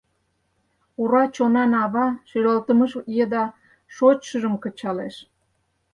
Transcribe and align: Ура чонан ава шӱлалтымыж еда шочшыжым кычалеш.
Ура 1.01 1.23
чонан 1.35 1.71
ава 1.83 2.07
шӱлалтымыж 2.29 2.91
еда 3.23 3.45
шочшыжым 3.95 4.55
кычалеш. 4.63 5.15